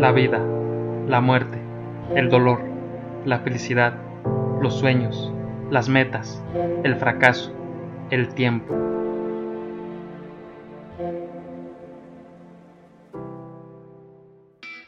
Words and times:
La 0.00 0.10
vida, 0.10 0.44
la 1.06 1.20
muerte, 1.20 1.58
el 2.16 2.28
dolor, 2.28 2.60
la 3.24 3.38
felicidad, 3.38 3.94
los 4.60 4.74
sueños, 4.74 5.32
las 5.70 5.88
metas, 5.88 6.42
el 6.82 6.96
fracaso, 6.96 7.54
el 8.10 8.34
tiempo. 8.34 8.74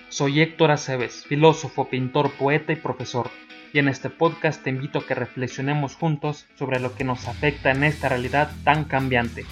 Soy 0.08 0.40
Héctor 0.40 0.72
Aceves, 0.72 1.24
filósofo, 1.24 1.88
pintor, 1.88 2.32
poeta 2.32 2.72
y 2.72 2.76
profesor, 2.76 3.30
y 3.74 3.80
en 3.80 3.88
este 3.88 4.08
podcast 4.08 4.62
te 4.62 4.70
invito 4.70 5.00
a 5.00 5.04
que 5.04 5.16
reflexionemos 5.16 5.96
juntos 5.96 6.46
sobre 6.56 6.78
lo 6.78 6.94
que 6.94 7.02
nos 7.02 7.26
afecta 7.26 7.72
en 7.72 7.82
esta 7.82 8.08
realidad 8.08 8.52
tan 8.62 8.84
cambiante. 8.84 9.44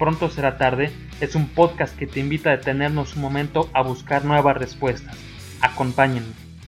Pronto 0.00 0.28
será 0.28 0.58
tarde 0.58 0.90
es 1.20 1.36
un 1.36 1.46
podcast 1.46 1.96
que 1.96 2.08
te 2.08 2.18
invita 2.18 2.50
a 2.50 2.56
detenernos 2.56 3.14
un 3.14 3.22
momento 3.22 3.70
a 3.72 3.82
buscar 3.82 4.24
nuevas 4.24 4.56
respuestas. 4.56 5.16
Acompáñenme. 5.60 6.51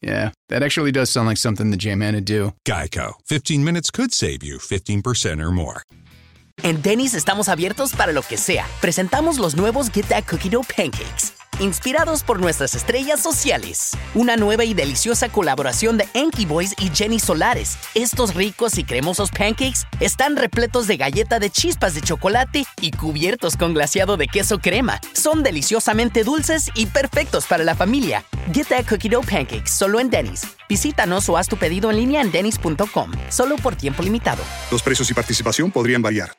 yeah, 0.00 0.30
that 0.48 0.62
actually 0.62 0.92
does 0.92 1.10
sound 1.10 1.26
like 1.26 1.38
something 1.38 1.70
the 1.70 1.76
J-Man 1.76 2.14
would 2.14 2.24
do. 2.24 2.52
Geico. 2.66 3.14
15 3.26 3.64
minutes 3.64 3.90
could 3.90 4.12
save 4.12 4.42
you 4.42 4.58
15% 4.58 5.42
or 5.42 5.50
more. 5.50 5.82
En 6.64 6.82
Denny's 6.82 7.14
estamos 7.14 7.48
abiertos 7.48 7.92
para 7.92 8.12
lo 8.12 8.22
que 8.22 8.36
sea. 8.36 8.66
Presentamos 8.80 9.38
los 9.38 9.54
nuevos 9.54 9.90
Get 9.90 10.08
That 10.08 10.26
Cookie 10.26 10.48
Dough 10.48 10.66
Pancakes, 10.66 11.32
inspirados 11.60 12.22
por 12.22 12.40
nuestras 12.40 12.74
estrellas 12.74 13.20
sociales. 13.20 13.96
Una 14.14 14.36
nueva 14.36 14.64
y 14.64 14.74
deliciosa 14.74 15.28
colaboración 15.28 15.98
de 15.98 16.08
Enki 16.14 16.46
Boys 16.46 16.74
y 16.78 16.90
Jenny 16.94 17.18
Solares. 17.18 17.78
Estos 17.94 18.34
ricos 18.34 18.78
y 18.78 18.84
cremosos 18.84 19.30
pancakes 19.30 19.86
están 20.00 20.36
repletos 20.36 20.86
de 20.86 20.96
galleta 20.96 21.38
de 21.38 21.50
chispas 21.50 21.94
de 21.94 22.00
chocolate 22.00 22.64
y 22.80 22.92
cubiertos 22.92 23.56
con 23.56 23.74
glaseado 23.74 24.16
de 24.16 24.28
queso 24.28 24.58
crema. 24.58 25.00
Son 25.12 25.42
deliciosamente 25.42 26.24
dulces 26.24 26.70
y 26.74 26.86
perfectos 26.86 27.46
para 27.46 27.64
la 27.64 27.74
familia. 27.74 28.24
Get 28.52 28.68
That 28.68 28.86
Cookie 28.88 29.08
Dough 29.08 29.26
Pancakes 29.26 29.70
solo 29.70 30.00
en 30.00 30.10
Denny's. 30.10 30.46
Visítanos 30.68 31.28
o 31.28 31.36
haz 31.36 31.48
tu 31.48 31.56
pedido 31.56 31.90
en 31.90 31.96
línea 31.96 32.22
en 32.22 32.30
denny's.com. 32.30 33.12
Solo 33.30 33.56
por 33.56 33.74
tiempo 33.74 34.02
limitado. 34.02 34.42
Los 34.70 34.82
precios 34.82 35.10
y 35.10 35.14
participación 35.14 35.70
podrían 35.70 36.02
variar. 36.02 36.37